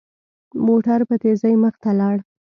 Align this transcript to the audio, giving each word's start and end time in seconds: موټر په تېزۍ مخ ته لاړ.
موټر 0.65 0.99
په 1.09 1.15
تېزۍ 1.21 1.53
مخ 1.63 1.75
ته 1.83 1.89
لاړ. 1.99 2.17